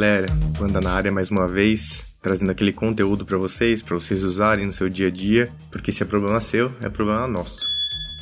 galera, 0.00 0.28
banda 0.58 0.80
na 0.80 0.92
área 0.92 1.12
mais 1.12 1.30
uma 1.30 1.46
vez, 1.46 2.06
trazendo 2.22 2.50
aquele 2.50 2.72
conteúdo 2.72 3.26
para 3.26 3.36
vocês, 3.36 3.82
para 3.82 3.94
vocês 3.94 4.22
usarem 4.22 4.64
no 4.64 4.72
seu 4.72 4.88
dia 4.88 5.08
a 5.08 5.10
dia, 5.10 5.52
porque 5.70 5.92
se 5.92 6.02
é 6.02 6.06
problema 6.06 6.40
seu, 6.40 6.72
é 6.80 6.88
problema 6.88 7.26
nosso. 7.26 7.60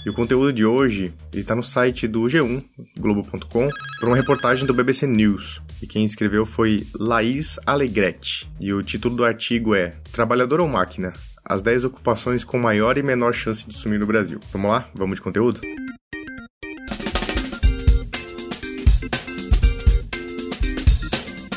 E 0.04 0.10
o 0.10 0.12
conteúdo 0.12 0.52
de 0.52 0.64
hoje 0.64 1.14
está 1.32 1.54
no 1.54 1.62
site 1.62 2.08
do 2.08 2.22
G1, 2.22 2.64
globo.com, 2.98 3.68
por 4.00 4.08
uma 4.08 4.16
reportagem 4.16 4.66
do 4.66 4.74
BBC 4.74 5.06
News. 5.06 5.62
E 5.80 5.86
quem 5.86 6.04
escreveu 6.04 6.44
foi 6.44 6.84
Laís 6.98 7.60
Alegretti. 7.64 8.50
E 8.60 8.72
o 8.72 8.82
título 8.82 9.14
do 9.14 9.24
artigo 9.24 9.72
é 9.72 9.94
Trabalhador 10.10 10.58
ou 10.58 10.66
Máquina? 10.66 11.12
As 11.44 11.62
10 11.62 11.84
ocupações 11.84 12.42
com 12.42 12.58
maior 12.58 12.98
e 12.98 13.04
menor 13.04 13.32
chance 13.32 13.64
de 13.68 13.74
sumir 13.74 14.00
no 14.00 14.06
Brasil. 14.06 14.40
Vamos 14.52 14.68
lá? 14.68 14.88
Vamos 14.96 15.18
de 15.18 15.22
conteúdo? 15.22 15.60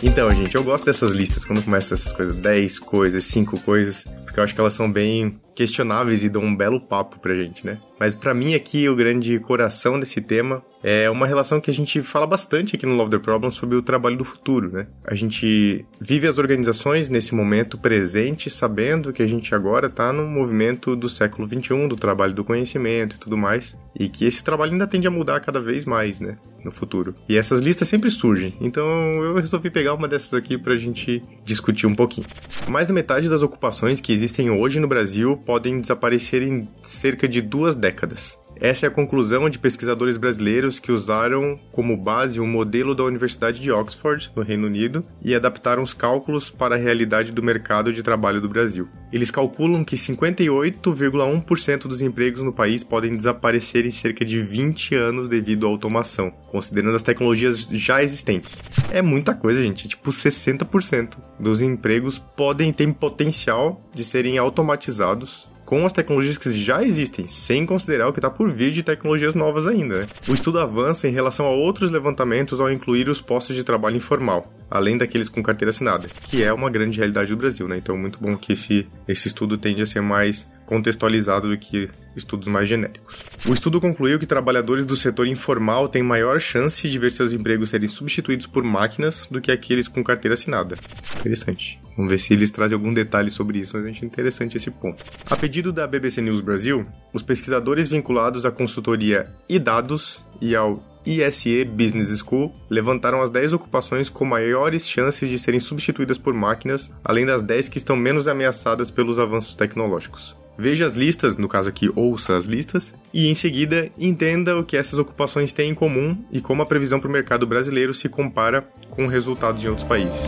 Então, 0.03 0.31
gente, 0.31 0.55
eu 0.55 0.63
gosto 0.63 0.85
dessas 0.85 1.11
listas. 1.11 1.45
Quando 1.45 1.63
começam 1.63 1.95
essas 1.95 2.11
coisas, 2.11 2.35
10 2.35 2.79
coisas, 2.79 3.23
5 3.25 3.59
coisas, 3.59 4.05
porque 4.31 4.40
eu 4.40 4.45
acho 4.45 4.55
que 4.55 4.62
elas 4.62 4.71
são 4.71 4.90
bem 4.90 5.38
questionáveis 5.53 6.23
e 6.23 6.30
dão 6.30 6.41
um 6.41 6.55
belo 6.55 6.80
papo 6.80 7.20
pra 7.20 7.35
gente, 7.35 7.66
né? 7.66 7.77
Mas 7.99 8.16
para 8.16 8.34
mim 8.34 8.55
aqui 8.55 8.88
o 8.88 8.95
grande 8.95 9.38
coração 9.39 9.99
desse 9.99 10.22
tema 10.22 10.63
é 10.81 11.09
uma 11.09 11.27
relação 11.27 11.62
que 11.62 11.70
a 11.70 11.73
gente 11.73 12.02
fala 12.02 12.26
bastante 12.26 12.75
aqui 12.75 12.86
no 12.86 12.95
Love 12.95 13.12
the 13.12 13.20
Problem 13.20 13.52
sobre 13.52 13.75
o 13.75 13.81
trabalho 13.81 14.17
do 14.17 14.23
futuro, 14.23 14.72
né? 14.72 14.88
A 15.05 15.13
gente 15.13 15.86
vive 15.99 16.25
as 16.25 16.38
organizações 16.38 17.09
nesse 17.09 17.36
momento 17.36 17.77
presente, 17.77 18.49
sabendo 18.49 19.13
que 19.13 19.22
a 19.22 19.27
gente 19.27 19.53
agora 19.53 19.89
tá 19.89 20.12
no 20.12 20.25
movimento 20.25 20.95
do 20.95 21.08
século 21.09 21.48
21, 21.48 21.89
do 21.89 21.95
trabalho 21.95 22.34
do 22.34 22.44
conhecimento 22.44 23.17
e 23.17 23.20
tudo 23.20 23.38
mais, 23.38 23.77
e 24.00 24.09
que 24.09 24.25
esse 24.25 24.44
trabalho 24.44 24.72
ainda 24.72 24.88
tende 24.88 25.08
a 25.08 25.11
mudar 25.11 25.41
cada 25.41 25.61
vez 25.61 25.86
mais, 25.86 26.20
né? 26.20 26.38
No 26.63 26.72
futuro. 26.72 27.16
E 27.27 27.38
essas 27.38 27.59
listas 27.59 27.88
sempre 27.88 28.09
surgem, 28.09 28.55
então 28.61 28.86
eu 29.23 29.36
resolvi 29.36 29.70
pegar 29.70 29.94
uma 29.94 30.08
dessas 30.08 30.33
aqui 30.33 30.58
pra 30.58 30.75
gente 30.75 31.22
discutir 31.44 31.86
um 31.86 31.95
pouquinho. 31.95 32.25
Mais 32.67 32.88
da 32.88 32.94
metade 32.94 33.30
das 33.30 33.42
ocupações 33.42 34.00
que 34.00 34.14
existem 34.22 34.52
hoje 34.52 34.80
no 34.80 34.88
Brasil 34.88 35.36
podem 35.36 35.81
desaparecer 35.81 36.44
em 36.44 36.69
cerca 36.83 37.27
de 37.27 37.41
duas 37.41 37.75
décadas. 37.75 38.39
Essa 38.62 38.86
é 38.86 38.90
a 38.90 38.92
conclusão 38.92 39.50
de 39.50 39.58
pesquisadores 39.58 40.17
brasileiros 40.17 40.78
que 40.78 40.92
usaram 40.92 41.59
como 41.72 41.98
base 41.98 42.40
um 42.40 42.45
modelo 42.45 42.94
da 42.94 43.04
Universidade 43.04 43.59
de 43.59 43.72
Oxford, 43.72 44.31
no 44.36 44.44
Reino 44.44 44.67
Unido, 44.67 45.04
e 45.20 45.34
adaptaram 45.34 45.81
os 45.81 45.95
cálculos 45.95 46.52
para 46.52 46.76
a 46.76 46.78
realidade 46.78 47.32
do 47.32 47.42
mercado 47.42 47.92
de 47.92 48.04
trabalho 48.04 48.39
do 48.39 48.48
Brasil. 48.48 48.88
Eles 49.12 49.32
calculam 49.32 49.84
que 49.84 49.95
58,1% 49.95 51.88
dos 51.88 52.04
empregos 52.04 52.44
no 52.44 52.54
país 52.54 52.84
podem 52.84 53.16
desaparecer 53.16 53.88
em 53.88 53.92
cerca 53.92 54.23
de 54.23 54.44
20 54.44 54.94
anos 54.94 55.28
devido 55.28 55.66
à 55.66 55.70
automação, 55.70 56.30
considerando 56.52 56.95
as 56.95 57.02
tecnologias 57.02 57.67
já 57.72 58.04
existentes. 58.04 58.59
É 58.92 59.02
muita 59.02 59.34
coisa, 59.34 59.59
gente. 59.59 59.88
Tipo 59.88 60.12
60% 60.12 61.17
dos 61.39 61.64
empregos 61.64 62.20
podem 62.20 62.72
ter 62.72 62.94
potencial 62.94 63.89
de 63.92 64.04
serem 64.04 64.38
automatizados 64.38 65.50
com 65.72 65.86
as 65.86 65.94
tecnologias 65.94 66.38
que 66.38 66.52
já 66.52 66.83
existem, 66.83 67.25
sem 67.27 67.66
considerar 67.66 68.09
o 68.09 68.11
que 68.11 68.19
está 68.19 68.30
por 68.30 68.52
vir 68.52 68.73
de 68.73 68.83
tecnologias 68.83 69.33
novas 69.33 69.66
ainda. 69.66 70.00
Né? 70.00 70.05
O 70.27 70.33
estudo 70.33 70.59
avança 70.59 71.08
em 71.08 71.14
relação 71.14 71.45
a 71.45 71.50
outros 71.50 71.89
levantamentos 71.91 72.59
ao 72.59 72.69
incluir 72.69 73.08
os 73.08 73.22
postos 73.22 73.55
de 73.55 73.64
trabalho 73.64 73.95
informal, 73.95 74.53
além 74.69 74.97
daqueles 74.97 75.30
com 75.30 75.42
carteira 75.42 75.69
assinada, 75.69 76.09
que 76.27 76.44
é 76.44 76.52
uma 76.52 76.69
grande 76.69 76.97
realidade 76.97 77.30
do 77.30 77.38
Brasil, 77.38 77.69
né? 77.69 77.77
Então, 77.77 77.97
muito 77.97 78.19
bom 78.19 78.36
que 78.36 78.52
esse, 78.52 78.86
esse 79.08 79.30
estudo 79.30 79.58
tende 79.58 79.81
a 79.81 79.86
ser 79.86 80.02
mais 80.02 80.45
contextualizado 80.66 81.47
do 81.47 81.58
que 81.58 81.89
estudos 82.16 82.48
mais 82.48 82.67
genéricos. 82.67 83.23
O 83.48 83.54
estudo 83.54 83.81
concluiu 83.81 84.20
que 84.20 84.26
trabalhadores 84.26 84.86
do 84.86 84.95
setor 84.95 85.28
informal 85.28 85.88
têm 85.88 86.04
maior 86.04 86.40
chance 86.40 86.90
de 86.90 87.00
ver 87.00 87.12
seus 87.12 87.34
empregos 87.34 87.70
serem 87.70 87.88
substituídos 87.88 88.48
por 88.48 88.64
máquinas 88.64 89.28
do 89.30 89.42
que 89.42 89.52
aqueles 89.52 89.88
com 89.88 90.04
carteira 90.04 90.34
assinada. 90.34 90.76
Interessante. 91.20 91.80
Vamos 91.95 92.11
ver 92.11 92.20
se 92.20 92.33
eles 92.33 92.52
trazem 92.52 92.76
algum 92.76 92.94
detalhe 92.94 93.30
sobre 93.30 93.60
isso, 93.60 93.77
mas 93.77 93.86
é 93.86 94.05
interessante 94.05 94.58
esse 94.58 94.71
ponto. 94.71 95.04
A 95.30 95.36
pedido 95.36 95.71
da 95.71 95.88
BBC 95.88 96.21
News 96.21 96.42
Brasil, 96.42 96.86
os 97.14 97.21
pesquisadores 97.21 97.88
vinculados 97.88 98.45
à 98.45 98.52
consultoria 98.52 99.27
e 99.48 99.60
dados 99.60 100.23
e 100.39 100.55
ao 100.55 100.83
ISE 101.05 101.66
Business 101.66 102.20
School 102.20 102.54
levantaram 102.70 103.21
as 103.21 103.30
10 103.30 103.54
ocupações 103.54 104.10
com 104.10 104.23
maiores 104.23 104.88
chances 104.88 105.30
de 105.30 105.39
serem 105.39 105.60
substituídas 105.60 106.17
por 106.17 106.33
máquinas, 106.33 106.92
além 107.04 107.26
das 107.26 107.42
10 107.42 107.70
que 107.70 107.77
estão 107.77 107.95
menos 107.95 108.27
ameaçadas 108.27 108.92
pelos 108.92 109.17
avanços 109.17 109.55
tecnológicos. 109.55 110.36
Veja 110.58 110.86
as 110.86 110.94
listas, 110.94 111.38
no 111.38 111.48
caso 111.48 111.70
aqui, 111.70 111.89
ouça 112.02 112.36
as 112.36 112.45
listas, 112.45 112.94
e 113.14 113.28
em 113.28 113.36
seguida 113.36 113.89
entenda 113.98 114.58
o 114.58 114.64
que 114.64 114.78
essas 114.78 115.00
ocupações 115.00 115.54
têm 115.54 115.72
em 115.72 115.76
comum 115.76 116.17
e 116.32 116.42
como 116.42 116.62
a 116.62 116.66
previsão 116.66 117.00
para 117.00 117.10
o 117.10 117.12
mercado 117.12 117.45
brasileiro 117.45 117.94
se 117.94 118.10
compara 118.10 118.67
com 118.89 119.08
resultados 119.08 119.64
em 119.64 119.67
outros 119.67 119.88
países. 119.88 120.20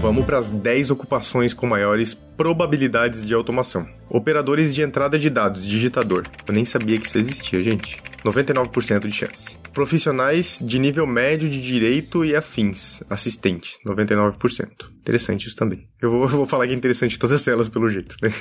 Vamos 0.00 0.26
para 0.26 0.36
as 0.36 0.50
10 0.50 0.90
ocupações 0.90 1.54
com 1.54 1.66
maiores 1.66 2.12
probabilidades 2.12 3.24
de 3.24 3.32
automação. 3.32 3.88
Operadores 4.10 4.74
de 4.74 4.82
entrada 4.82 5.18
de 5.18 5.30
dados, 5.30 5.64
digitador. 5.64 6.24
Eu 6.46 6.52
nem 6.52 6.64
sabia 6.64 6.98
que 6.98 7.06
isso 7.06 7.16
existia, 7.16 7.62
gente. 7.62 8.02
99% 8.24 9.06
de 9.06 9.12
chance. 9.12 9.58
Profissionais 9.72 10.58
de 10.62 10.78
nível 10.78 11.06
médio 11.06 11.48
de 11.48 11.60
direito 11.60 12.24
e 12.24 12.34
afins, 12.34 13.02
assistente, 13.08 13.78
99%. 13.86 14.68
Interessante 15.00 15.46
isso 15.46 15.56
também. 15.56 15.88
Eu 16.00 16.10
vou, 16.10 16.22
eu 16.24 16.28
vou 16.28 16.46
falar 16.46 16.66
que 16.66 16.72
é 16.72 16.76
interessante 16.76 17.18
todas 17.18 17.46
elas, 17.46 17.68
pelo 17.68 17.88
jeito, 17.88 18.16
né? 18.22 18.32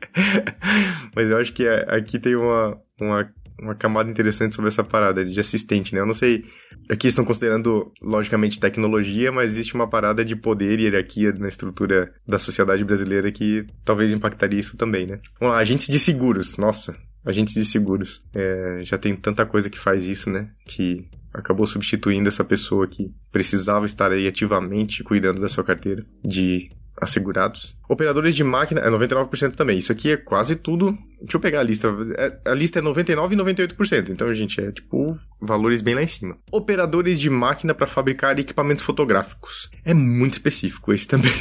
Mas 1.15 1.31
eu 1.31 1.37
acho 1.37 1.53
que 1.53 1.67
aqui 1.69 2.19
tem 2.19 2.35
uma, 2.35 2.77
uma 3.01 3.33
uma 3.61 3.75
camada 3.75 4.11
interessante 4.11 4.55
sobre 4.55 4.69
essa 4.69 4.85
parada 4.85 5.25
de 5.25 5.39
assistente, 5.39 5.95
né? 5.95 6.01
Eu 6.01 6.07
não 6.07 6.15
sei. 6.15 6.45
Aqui 6.89 7.09
estão 7.09 7.25
considerando, 7.25 7.93
logicamente, 8.01 8.61
tecnologia, 8.61 9.31
mas 9.33 9.53
existe 9.53 9.75
uma 9.75 9.89
parada 9.89 10.25
de 10.25 10.37
poder 10.37 10.79
e 10.79 10.85
hierarquia 10.85 11.33
na 11.33 11.49
estrutura 11.49 12.13
da 12.27 12.39
sociedade 12.39 12.85
brasileira 12.85 13.31
que 13.31 13.67
talvez 13.85 14.13
impactaria 14.13 14.61
isso 14.61 14.77
também, 14.77 15.07
né? 15.07 15.21
Vamos 15.41 15.55
lá, 15.55 15.61
agentes 15.61 15.89
de 15.89 15.99
seguros. 15.99 16.57
Nossa, 16.57 16.97
agentes 17.25 17.55
de 17.55 17.65
seguros. 17.65 18.23
É, 18.35 18.81
já 18.85 18.99
tem 18.99 19.15
tanta 19.15 19.45
coisa 19.45 19.71
que 19.71 19.79
faz 19.79 20.05
isso, 20.05 20.31
né? 20.31 20.51
Que 20.67 21.09
acabou 21.33 21.67
substituindo 21.67 22.29
essa 22.29 22.45
pessoa 22.45 22.87
que 22.87 23.13
precisava 23.31 23.87
estar 23.87 24.13
aí 24.13 24.27
ativamente 24.27 25.05
cuidando 25.05 25.41
da 25.41 25.49
sua 25.49 25.65
carteira 25.65 26.05
de 26.25 26.71
assegurados. 27.01 27.77
Operadores 27.89 28.35
de 28.35 28.45
máquina 28.45 28.81
é 28.81 28.91
99% 28.91 29.55
também. 29.55 29.79
Isso 29.79 29.93
aqui 29.93 30.11
é 30.11 30.17
quase 30.17 30.57
tudo. 30.57 30.97
Deixa 31.21 31.37
eu 31.37 31.41
pegar 31.41 31.61
a 31.61 31.63
lista. 31.63 31.89
É, 32.17 32.51
a 32.51 32.55
lista 32.55 32.79
é 32.79 32.83
99 32.83 33.35
e 33.35 33.39
98%. 33.39 34.11
Então, 34.11 34.33
gente, 34.35 34.61
é 34.61 34.71
tipo 34.71 35.19
valores 35.41 35.83
bem 35.83 35.95
lá 35.95 36.03
em 36.03 36.07
cima. 36.07 36.37
Operadores 36.51 37.19
de 37.19 37.31
máquina 37.31 37.75
para 37.75 37.87
fabricar 37.87 38.39
equipamentos 38.39 38.83
fotográficos. 38.83 39.71
É 39.85 39.95
muito 39.95 40.35
específico 40.35 40.93
esse 40.93 41.09
também. 41.09 41.33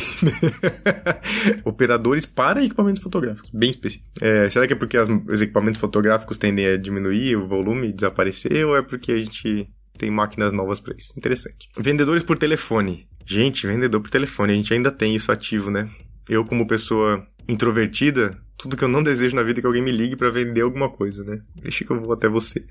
Operadores 1.65 2.25
para 2.25 2.63
equipamentos 2.63 3.01
fotográficos. 3.01 3.49
Bem 3.51 3.69
específico. 3.69 4.05
É, 4.21 4.49
será 4.49 4.65
que 4.65 4.73
é 4.73 4.75
porque 4.75 4.97
as, 4.97 5.07
os 5.27 5.41
equipamentos 5.41 5.79
fotográficos 5.79 6.37
tendem 6.37 6.65
a 6.65 6.77
diminuir 6.77 7.35
o 7.35 7.47
volume 7.47 7.91
desaparecer? 7.91 8.65
Ou 8.65 8.75
é 8.75 8.81
porque 8.81 9.11
a 9.11 9.17
gente 9.17 9.69
tem 9.97 10.09
máquinas 10.09 10.53
novas 10.53 10.79
para 10.79 10.95
isso? 10.95 11.13
Interessante. 11.17 11.69
Vendedores 11.77 12.23
por 12.23 12.37
telefone. 12.37 13.07
Gente, 13.27 13.67
vendedor 13.67 13.99
por 13.99 14.09
telefone, 14.09 14.53
a 14.53 14.55
gente 14.55 14.73
ainda 14.73 14.89
tem 14.89 15.13
isso 15.13 15.33
ativo, 15.33 15.69
né? 15.69 15.83
Eu, 16.29 16.45
como 16.45 16.65
pessoa 16.65 17.27
introvertida, 17.45 18.41
tudo 18.57 18.77
que 18.77 18.83
eu 18.85 18.87
não 18.87 19.03
desejo 19.03 19.35
na 19.35 19.43
vida 19.43 19.59
é 19.59 19.61
que 19.61 19.67
alguém 19.67 19.81
me 19.81 19.91
ligue 19.91 20.15
para 20.15 20.31
vender 20.31 20.61
alguma 20.61 20.89
coisa, 20.89 21.25
né? 21.25 21.41
Deixa 21.61 21.83
que 21.83 21.91
eu 21.91 21.99
vou 21.99 22.13
até 22.13 22.29
você. 22.29 22.65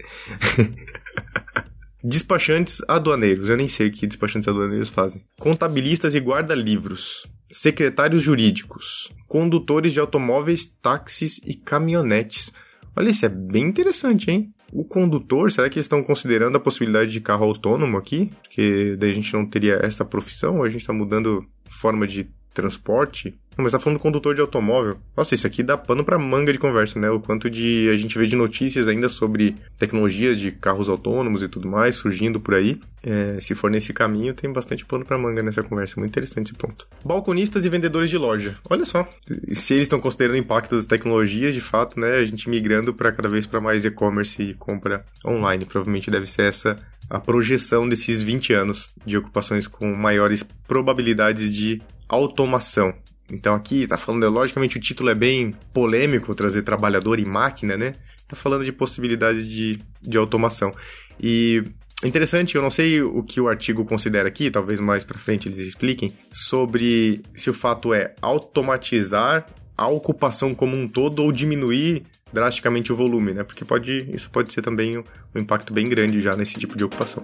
Despachantes 2.03 2.81
aduaneiros, 2.89 3.51
eu 3.51 3.57
nem 3.57 3.69
sei 3.69 3.89
o 3.89 3.93
que 3.93 4.07
despachantes 4.07 4.49
aduaneiros 4.49 4.89
fazem. 4.89 5.23
Contabilistas 5.39 6.15
e 6.15 6.21
guarda-livros. 6.21 7.27
Secretários 7.53 8.23
jurídicos. 8.23 9.13
Condutores 9.29 9.93
de 9.93 10.01
automóveis, 10.01 10.65
táxis 10.81 11.39
e 11.45 11.53
caminhonetes. 11.55 12.51
Olha, 12.97 13.11
isso 13.11 13.27
é 13.27 13.29
bem 13.29 13.65
interessante, 13.65 14.31
hein? 14.31 14.55
O 14.73 14.85
condutor, 14.85 15.51
será 15.51 15.69
que 15.71 15.79
eles 15.79 15.85
estão 15.85 16.03
considerando 16.03 16.57
a 16.57 16.61
possibilidade 16.61 17.11
de 17.11 17.21
carro 17.21 17.45
autônomo 17.45 17.97
aqui? 17.97 18.33
Que 18.51 18.97
daí 18.97 19.11
a 19.11 19.15
gente 19.15 19.33
não 19.33 19.47
teria 19.47 19.75
essa 19.83 20.05
profissão 20.05 20.57
ou 20.57 20.65
a 20.65 20.69
gente 20.69 20.81
está 20.81 20.93
mudando 20.93 21.45
forma 21.69 22.07
de 22.07 22.29
transporte? 22.53 23.39
Mas 23.57 23.73
tá 23.73 23.81
falando 23.81 23.99
do 23.99 24.03
condutor 24.03 24.35
de 24.35 24.41
automóvel. 24.41 24.99
Nossa, 25.17 25.35
isso 25.35 25.47
aqui 25.47 25.63
dá 25.63 25.77
pano 25.77 26.05
pra 26.05 26.19
manga 26.19 26.53
de 26.53 26.59
conversa, 26.59 26.99
né? 26.99 27.11
O 27.11 27.21
quanto 27.21 27.49
de 27.49 27.89
a 27.93 27.97
gente 27.97 28.19
vê 28.19 28.27
de 28.27 28.37
notícias 28.37 28.89
ainda 28.89 29.09
sobre 29.09 29.57
tecnologias 29.79 30.39
de 30.39 30.53
carros 30.53 30.89
autônomos 30.89 31.43
e 31.43 31.49
tudo 31.49 31.69
mais 31.69 31.97
surgindo 31.97 32.41
por 32.41 32.55
aí. 32.55 32.79
É, 33.03 33.39
se 33.41 33.55
for 33.55 33.71
nesse 33.71 33.93
caminho, 33.93 34.35
tem 34.35 34.53
bastante 34.53 34.85
pano 34.85 35.05
pra 35.05 35.17
manga 35.17 35.43
nessa 35.43 35.63
conversa. 35.63 35.95
Muito 35.99 36.11
interessante 36.11 36.49
esse 36.49 36.59
ponto. 36.59 36.87
Balconistas 37.05 37.65
e 37.65 37.69
vendedores 37.69 38.11
de 38.11 38.19
loja. 38.19 38.59
Olha 38.69 38.85
só. 38.85 39.09
Se 39.53 39.75
eles 39.75 39.85
estão 39.85 40.01
considerando 40.01 40.35
o 40.35 40.39
impacto 40.39 40.75
das 40.75 40.87
tecnologias, 40.87 41.55
de 41.55 41.61
fato, 41.61 41.99
né? 41.99 42.17
A 42.17 42.27
gente 42.27 42.51
migrando 42.51 42.93
para 42.93 43.13
cada 43.13 43.29
vez 43.29 43.47
para 43.47 43.61
mais 43.61 43.85
e-commerce 43.85 44.43
e 44.43 44.55
compra 44.55 45.05
online. 45.25 45.65
Provavelmente 45.65 46.11
deve 46.11 46.27
ser 46.27 46.43
essa 46.43 46.77
a 47.09 47.21
projeção 47.21 47.89
desses 47.89 48.23
20 48.23 48.53
anos 48.53 48.91
de 49.05 49.17
ocupações 49.17 49.67
com 49.67 49.95
maiores 49.95 50.45
probabilidades 50.67 51.55
de 51.55 51.81
automação. 52.09 52.93
Então 53.31 53.55
aqui 53.55 53.87
tá 53.87 53.97
falando, 53.99 54.29
logicamente 54.31 54.77
o 54.77 54.81
título 54.81 55.11
é 55.11 55.15
bem 55.15 55.55
polêmico, 55.73 56.35
trazer 56.35 56.63
trabalhador 56.63 57.19
e 57.19 57.25
máquina, 57.25 57.77
né? 57.77 57.95
Tá 58.29 58.37
falando 58.37 58.65
de 58.65 58.73
possibilidades 58.73 59.49
de, 59.49 59.81
de 60.01 60.17
automação. 60.17 60.73
E 61.21 61.65
interessante, 62.05 62.55
eu 62.55 62.63
não 62.63 62.71
sei 62.71 63.03
o 63.03 63.23
que 63.23 63.41
o 63.41 63.49
artigo 63.49 63.85
considera 63.85 64.29
aqui, 64.29 64.51
talvez 64.51 64.79
mais 64.79 65.05
para 65.05 65.19
frente 65.19 65.49
eles 65.49 65.59
expliquem, 65.59 66.13
sobre 66.33 67.23
se 67.35 67.51
o 67.51 67.55
fato 67.55 67.93
é 67.93 68.15
automatizar 68.21 69.47
a 69.77 69.89
ocupação 69.89 70.55
como 70.55 70.77
um 70.77 70.89
todo 70.89 71.23
ou 71.23 71.31
diminuir 71.31 72.05
drasticamente 72.33 72.93
o 72.93 72.97
volume, 72.97 73.33
né? 73.35 73.45
Porque 73.45 73.65
pode, 73.65 74.09
isso 74.13 74.31
pode 74.31 74.53
ser 74.53 74.63
também 74.63 74.99
um 74.99 75.39
impacto 75.39 75.73
bem 75.73 75.89
grande 75.89 76.21
já 76.21 76.37
nesse 76.37 76.59
tipo 76.59 76.77
de 76.77 76.85
ocupação. 76.85 77.23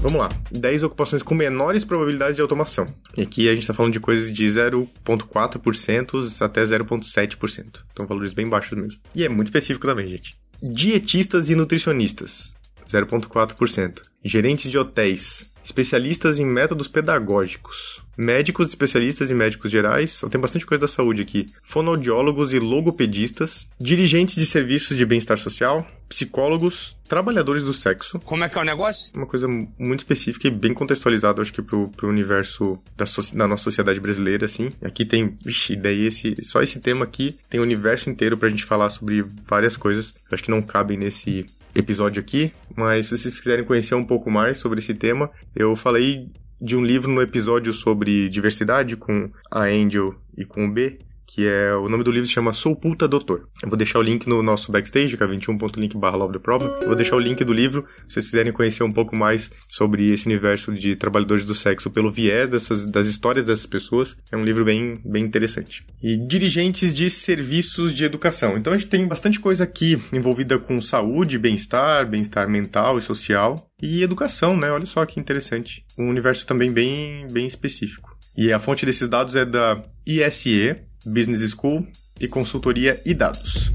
Vamos 0.00 0.18
lá. 0.18 0.30
10 0.50 0.82
ocupações 0.84 1.22
com 1.22 1.34
menores 1.34 1.84
probabilidades 1.84 2.36
de 2.36 2.40
automação. 2.40 2.86
E 3.14 3.20
aqui 3.20 3.48
a 3.48 3.52
gente 3.52 3.62
está 3.62 3.74
falando 3.74 3.92
de 3.92 4.00
coisas 4.00 4.32
de 4.32 4.46
0,4% 4.46 6.42
até 6.42 6.62
0,7%. 6.62 7.82
Então 7.92 8.06
valores 8.06 8.32
bem 8.32 8.48
baixos 8.48 8.78
mesmo. 8.78 8.98
E 9.14 9.24
é 9.24 9.28
muito 9.28 9.48
específico 9.48 9.86
também, 9.86 10.08
gente. 10.08 10.36
Dietistas 10.62 11.50
e 11.50 11.54
nutricionistas. 11.54 12.54
0,4%. 12.88 14.00
Gerentes 14.24 14.70
de 14.70 14.78
hotéis. 14.78 15.44
Especialistas 15.62 16.40
em 16.40 16.46
métodos 16.46 16.88
pedagógicos 16.88 18.00
médicos 18.20 18.68
especialistas 18.68 19.30
e 19.30 19.34
médicos 19.34 19.70
gerais, 19.70 20.20
tem 20.30 20.38
bastante 20.38 20.66
coisa 20.66 20.82
da 20.82 20.88
saúde 20.88 21.22
aqui, 21.22 21.46
fonoaudiólogos 21.62 22.52
e 22.52 22.58
logopedistas, 22.58 23.66
dirigentes 23.80 24.34
de 24.34 24.44
serviços 24.44 24.94
de 24.94 25.06
bem-estar 25.06 25.38
social, 25.38 25.86
psicólogos, 26.06 26.94
trabalhadores 27.08 27.64
do 27.64 27.72
sexo. 27.72 28.20
Como 28.20 28.44
é 28.44 28.48
que 28.48 28.58
é 28.58 28.60
o 28.60 28.64
negócio? 28.64 29.10
Uma 29.14 29.26
coisa 29.26 29.48
muito 29.48 30.00
específica 30.00 30.48
e 30.48 30.50
bem 30.50 30.74
contextualizada, 30.74 31.40
acho 31.40 31.52
que 31.52 31.62
pro, 31.62 31.88
pro 31.88 32.10
universo 32.10 32.78
da, 32.94 33.06
so, 33.06 33.34
da 33.34 33.48
nossa 33.48 33.64
sociedade 33.64 33.98
brasileira, 33.98 34.44
assim. 34.44 34.70
Aqui 34.82 35.06
tem, 35.06 35.38
vixi, 35.42 35.74
daí 35.74 36.06
esse, 36.06 36.36
só 36.42 36.62
esse 36.62 36.78
tema 36.78 37.04
aqui 37.04 37.38
tem 37.48 37.58
o 37.58 37.62
universo 37.62 38.10
inteiro 38.10 38.36
pra 38.36 38.50
gente 38.50 38.64
falar 38.64 38.90
sobre 38.90 39.24
várias 39.48 39.78
coisas. 39.78 40.12
Acho 40.30 40.42
que 40.42 40.50
não 40.50 40.60
cabem 40.60 40.98
nesse 40.98 41.46
episódio 41.74 42.20
aqui, 42.20 42.52
mas 42.76 43.06
se 43.06 43.16
vocês 43.16 43.38
quiserem 43.38 43.64
conhecer 43.64 43.94
um 43.94 44.04
pouco 44.04 44.30
mais 44.30 44.58
sobre 44.58 44.80
esse 44.80 44.92
tema, 44.92 45.30
eu 45.54 45.74
falei 45.76 46.28
de 46.60 46.76
um 46.76 46.84
livro 46.84 47.10
no 47.10 47.22
episódio 47.22 47.72
sobre 47.72 48.28
diversidade 48.28 48.96
com 48.96 49.30
a 49.50 49.62
Angel 49.62 50.14
e 50.36 50.44
com 50.44 50.66
o 50.66 50.70
B, 50.70 50.98
que 51.32 51.46
é 51.46 51.72
o 51.76 51.88
nome 51.88 52.02
do 52.02 52.10
livro 52.10 52.26
se 52.26 52.32
chama 52.32 52.52
Sou 52.52 52.74
Puta 52.74 53.06
Doutor. 53.06 53.48
Eu 53.62 53.68
vou 53.68 53.78
deixar 53.78 54.00
o 54.00 54.02
link 54.02 54.28
no 54.28 54.42
nosso 54.42 54.72
backstage, 54.72 55.16
que 55.16 55.22
é 55.22 55.26
21.link 55.28 55.96
barra 55.96 56.16
Love 56.16 56.32
the 56.32 56.38
Problem. 56.40 56.68
Eu 56.80 56.88
vou 56.88 56.96
deixar 56.96 57.14
o 57.14 57.20
link 57.20 57.44
do 57.44 57.52
livro, 57.52 57.86
se 58.08 58.14
vocês 58.14 58.26
quiserem 58.26 58.52
conhecer 58.52 58.82
um 58.82 58.90
pouco 58.90 59.14
mais 59.14 59.48
sobre 59.68 60.10
esse 60.10 60.26
universo 60.26 60.74
de 60.74 60.96
trabalhadores 60.96 61.44
do 61.44 61.54
sexo 61.54 61.88
pelo 61.88 62.10
viés 62.10 62.48
dessas, 62.48 62.84
das 62.84 63.06
histórias 63.06 63.46
dessas 63.46 63.64
pessoas. 63.64 64.16
É 64.32 64.36
um 64.36 64.44
livro 64.44 64.64
bem, 64.64 65.00
bem 65.04 65.22
interessante. 65.22 65.86
E 66.02 66.16
dirigentes 66.16 66.92
de 66.92 67.08
serviços 67.08 67.94
de 67.94 68.04
educação. 68.04 68.58
Então 68.58 68.72
a 68.72 68.76
gente 68.76 68.88
tem 68.88 69.06
bastante 69.06 69.38
coisa 69.38 69.62
aqui 69.62 70.02
envolvida 70.12 70.58
com 70.58 70.80
saúde, 70.80 71.38
bem-estar, 71.38 72.08
bem-estar 72.08 72.48
mental 72.48 72.98
e 72.98 73.02
social. 73.02 73.70
E 73.80 74.02
educação, 74.02 74.56
né? 74.56 74.68
Olha 74.68 74.84
só 74.84 75.06
que 75.06 75.20
interessante. 75.20 75.84
Um 75.96 76.08
universo 76.08 76.44
também 76.44 76.72
bem, 76.72 77.28
bem 77.30 77.46
específico. 77.46 78.18
E 78.36 78.52
a 78.52 78.58
fonte 78.58 78.84
desses 78.84 79.06
dados 79.06 79.36
é 79.36 79.44
da 79.44 79.80
ISE, 80.04 80.89
Business 81.04 81.50
School 81.50 81.86
e 82.18 82.28
consultoria 82.28 83.00
e 83.04 83.14
dados. 83.14 83.72